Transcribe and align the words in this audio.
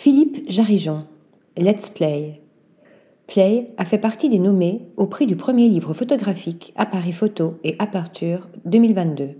Philippe 0.00 0.48
Jarijon, 0.48 1.08
Let's 1.56 1.90
Play. 1.90 2.40
Play 3.26 3.74
a 3.78 3.84
fait 3.84 3.98
partie 3.98 4.28
des 4.28 4.38
nommés 4.38 4.86
au 4.96 5.06
prix 5.06 5.26
du 5.26 5.34
premier 5.34 5.68
livre 5.68 5.92
photographique 5.92 6.72
Appareil 6.76 7.10
photo 7.10 7.58
et 7.64 7.74
Aperture 7.80 8.48
2022. 8.64 9.30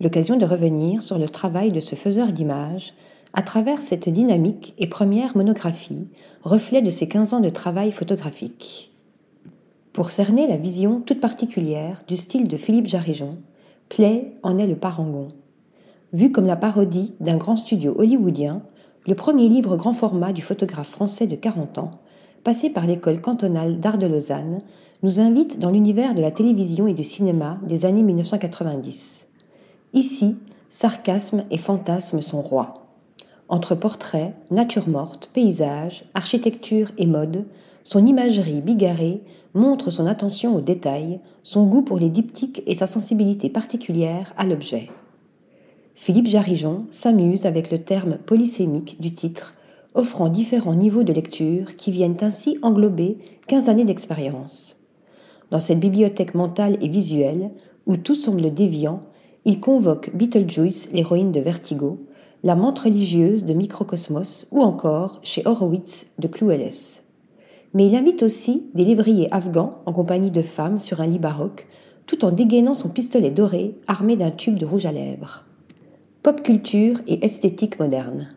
L'occasion 0.00 0.38
de 0.38 0.46
revenir 0.46 1.02
sur 1.02 1.18
le 1.18 1.28
travail 1.28 1.70
de 1.70 1.80
ce 1.80 1.96
faiseur 1.96 2.32
d'images 2.32 2.94
à 3.34 3.42
travers 3.42 3.82
cette 3.82 4.08
dynamique 4.08 4.72
et 4.78 4.86
première 4.86 5.36
monographie, 5.36 6.06
reflet 6.40 6.80
de 6.80 6.88
ses 6.88 7.06
15 7.06 7.34
ans 7.34 7.40
de 7.40 7.50
travail 7.50 7.92
photographique. 7.92 8.90
Pour 9.92 10.08
cerner 10.08 10.48
la 10.48 10.56
vision 10.56 11.02
toute 11.02 11.20
particulière 11.20 12.02
du 12.08 12.16
style 12.16 12.48
de 12.48 12.56
Philippe 12.56 12.88
Jarijon, 12.88 13.36
Play 13.90 14.32
en 14.42 14.56
est 14.56 14.66
le 14.66 14.76
parangon. 14.76 15.28
Vu 16.14 16.32
comme 16.32 16.46
la 16.46 16.56
parodie 16.56 17.12
d'un 17.20 17.36
grand 17.36 17.56
studio 17.56 17.94
hollywoodien, 17.98 18.62
le 19.06 19.14
premier 19.14 19.48
livre 19.48 19.76
grand 19.76 19.92
format 19.92 20.32
du 20.32 20.40
photographe 20.40 20.88
français 20.88 21.26
de 21.26 21.36
40 21.36 21.78
ans, 21.78 21.90
passé 22.42 22.70
par 22.70 22.86
l'école 22.86 23.20
cantonale 23.20 23.78
d'art 23.78 23.98
de 23.98 24.06
Lausanne, 24.06 24.60
nous 25.02 25.20
invite 25.20 25.58
dans 25.58 25.70
l'univers 25.70 26.14
de 26.14 26.22
la 26.22 26.30
télévision 26.30 26.86
et 26.86 26.94
du 26.94 27.02
cinéma 27.02 27.58
des 27.66 27.84
années 27.84 28.02
1990. 28.02 29.26
Ici, 29.92 30.36
sarcasme 30.70 31.44
et 31.50 31.58
fantasme 31.58 32.22
sont 32.22 32.40
rois. 32.40 32.86
Entre 33.48 33.74
portraits, 33.74 34.34
nature 34.50 34.88
morte, 34.88 35.28
paysages, 35.34 36.04
architecture 36.14 36.90
et 36.96 37.06
mode, 37.06 37.44
son 37.82 38.06
imagerie 38.06 38.62
bigarrée 38.62 39.22
montre 39.52 39.90
son 39.90 40.06
attention 40.06 40.56
aux 40.56 40.62
détails, 40.62 41.20
son 41.42 41.66
goût 41.66 41.82
pour 41.82 41.98
les 41.98 42.08
diptyques 42.08 42.62
et 42.66 42.74
sa 42.74 42.86
sensibilité 42.86 43.50
particulière 43.50 44.32
à 44.38 44.46
l'objet. 44.46 44.88
Philippe 45.96 46.26
Jarijon 46.26 46.86
s'amuse 46.90 47.46
avec 47.46 47.70
le 47.70 47.78
terme 47.78 48.18
polysémique 48.18 49.00
du 49.00 49.14
titre, 49.14 49.54
offrant 49.94 50.28
différents 50.28 50.74
niveaux 50.74 51.04
de 51.04 51.12
lecture 51.12 51.76
qui 51.76 51.92
viennent 51.92 52.16
ainsi 52.20 52.58
englober 52.62 53.18
15 53.46 53.68
années 53.68 53.84
d'expérience. 53.84 54.76
Dans 55.52 55.60
cette 55.60 55.78
bibliothèque 55.78 56.34
mentale 56.34 56.78
et 56.80 56.88
visuelle, 56.88 57.52
où 57.86 57.96
tout 57.96 58.16
semble 58.16 58.52
déviant, 58.52 59.02
il 59.44 59.60
convoque 59.60 60.10
Beetlejuice, 60.14 60.88
l'héroïne 60.92 61.30
de 61.30 61.40
Vertigo, 61.40 62.00
la 62.42 62.56
menthe 62.56 62.80
religieuse 62.80 63.44
de 63.44 63.54
Microcosmos 63.54 64.46
ou 64.50 64.62
encore 64.62 65.20
chez 65.22 65.42
Horowitz 65.46 66.06
de 66.18 66.26
Clouelles. 66.26 67.00
Mais 67.72 67.86
il 67.86 67.94
invite 67.94 68.24
aussi 68.24 68.64
des 68.74 68.84
lévriers 68.84 69.32
afghans 69.32 69.78
en 69.86 69.92
compagnie 69.92 70.32
de 70.32 70.42
femmes 70.42 70.80
sur 70.80 71.00
un 71.00 71.06
lit 71.06 71.20
baroque, 71.20 71.68
tout 72.06 72.24
en 72.24 72.32
dégainant 72.32 72.74
son 72.74 72.88
pistolet 72.88 73.30
doré 73.30 73.76
armé 73.86 74.16
d'un 74.16 74.32
tube 74.32 74.58
de 74.58 74.66
rouge 74.66 74.86
à 74.86 74.92
lèvres. 74.92 75.44
Pop 76.24 76.42
culture 76.42 77.02
et 77.06 77.22
esthétique 77.22 77.78
moderne. 77.78 78.30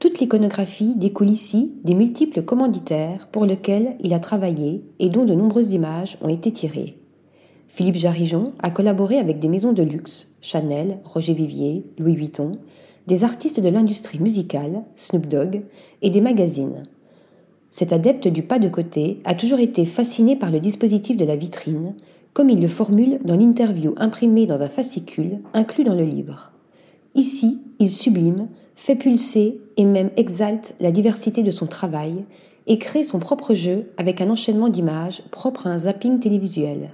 Toute 0.00 0.18
l'iconographie 0.18 0.96
découle 0.96 1.30
ici 1.30 1.70
des 1.84 1.94
multiples 1.94 2.42
commanditaires 2.42 3.28
pour 3.28 3.46
lesquels 3.46 3.94
il 4.00 4.12
a 4.12 4.18
travaillé 4.18 4.82
et 4.98 5.08
dont 5.08 5.24
de 5.24 5.32
nombreuses 5.32 5.72
images 5.72 6.18
ont 6.20 6.28
été 6.28 6.50
tirées. 6.50 6.98
Philippe 7.68 7.94
Jarijon 7.94 8.54
a 8.60 8.72
collaboré 8.72 9.20
avec 9.20 9.38
des 9.38 9.46
maisons 9.46 9.72
de 9.72 9.84
luxe, 9.84 10.34
Chanel, 10.40 10.98
Roger 11.04 11.32
Vivier, 11.32 11.84
Louis 11.96 12.16
Vuitton, 12.16 12.58
des 13.06 13.22
artistes 13.22 13.60
de 13.60 13.68
l'industrie 13.68 14.18
musicale, 14.18 14.82
Snoop 14.96 15.28
Dogg, 15.28 15.62
et 16.02 16.10
des 16.10 16.20
magazines. 16.20 16.82
Cet 17.70 17.92
adepte 17.92 18.26
du 18.26 18.42
pas 18.42 18.58
de 18.58 18.68
côté 18.68 19.20
a 19.24 19.34
toujours 19.34 19.60
été 19.60 19.84
fasciné 19.84 20.34
par 20.34 20.50
le 20.50 20.58
dispositif 20.58 21.16
de 21.16 21.24
la 21.24 21.36
vitrine, 21.36 21.94
comme 22.32 22.50
il 22.50 22.60
le 22.60 22.66
formule 22.66 23.18
dans 23.24 23.36
l'interview 23.36 23.94
imprimée 23.96 24.46
dans 24.46 24.62
un 24.62 24.68
fascicule 24.68 25.38
inclus 25.54 25.84
dans 25.84 25.94
le 25.94 26.02
livre. 26.02 26.50
Ici, 27.16 27.62
il 27.78 27.90
sublime, 27.90 28.48
fait 28.74 28.94
pulser 28.94 29.58
et 29.78 29.86
même 29.86 30.10
exalte 30.18 30.74
la 30.80 30.90
diversité 30.90 31.42
de 31.42 31.50
son 31.50 31.66
travail 31.66 32.26
et 32.66 32.78
crée 32.78 33.04
son 33.04 33.18
propre 33.18 33.54
jeu 33.54 33.86
avec 33.96 34.20
un 34.20 34.28
enchaînement 34.28 34.68
d'images 34.68 35.22
propre 35.30 35.66
à 35.66 35.70
un 35.70 35.78
zapping 35.78 36.20
télévisuel. 36.20 36.90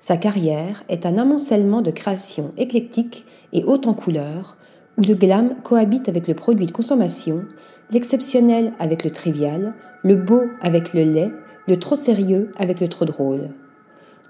Sa 0.00 0.16
carrière 0.16 0.82
est 0.88 1.06
un 1.06 1.16
amoncellement 1.16 1.80
de 1.80 1.92
créations 1.92 2.50
éclectiques 2.56 3.24
et 3.52 3.62
hautes 3.62 3.86
en 3.86 3.94
couleurs, 3.94 4.56
où 4.98 5.02
le 5.02 5.14
glam 5.14 5.54
cohabite 5.62 6.08
avec 6.08 6.26
le 6.26 6.34
produit 6.34 6.66
de 6.66 6.72
consommation, 6.72 7.44
l'exceptionnel 7.92 8.72
avec 8.80 9.04
le 9.04 9.10
trivial, 9.12 9.74
le 10.02 10.16
beau 10.16 10.42
avec 10.60 10.92
le 10.92 11.04
laid, 11.04 11.30
le 11.68 11.78
trop 11.78 11.94
sérieux 11.94 12.50
avec 12.58 12.80
le 12.80 12.88
trop 12.88 13.04
drôle. 13.04 13.50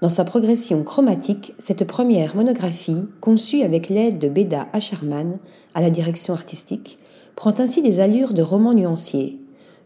Dans 0.01 0.09
sa 0.09 0.23
progression 0.23 0.83
chromatique, 0.83 1.55
cette 1.57 1.85
première 1.85 2.35
monographie, 2.35 3.07
conçue 3.19 3.63
avec 3.63 3.89
l'aide 3.89 4.19
de 4.19 4.29
Beda 4.29 4.67
Asherman 4.71 5.39
à 5.73 5.81
la 5.81 5.89
direction 5.89 6.35
artistique, 6.35 6.99
prend 7.35 7.53
ainsi 7.57 7.81
des 7.81 7.99
allures 7.99 8.33
de 8.33 8.43
roman 8.43 8.75
nuancier, 8.75 9.39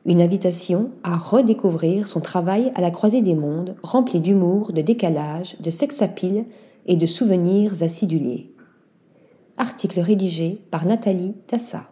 une 0.05 0.21
invitation 0.21 0.89
à 1.03 1.15
redécouvrir 1.15 2.09
son 2.09 2.19
travail 2.19 2.73
à 2.75 2.81
la 2.81 2.91
croisée 2.91 3.21
des 3.21 3.35
mondes, 3.35 3.75
rempli 3.83 4.19
d'humour, 4.19 4.73
de 4.73 4.81
décalage, 4.81 5.55
de 5.61 5.69
sex 5.69 6.01
appeal 6.01 6.43
et 6.87 6.97
de 6.97 7.05
souvenirs 7.05 7.81
acidulés. 7.81 8.51
Article 9.57 10.01
rédigé 10.01 10.59
par 10.71 10.85
Nathalie 10.85 11.35
Tassa. 11.47 11.90